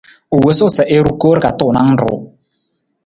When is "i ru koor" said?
0.95-1.37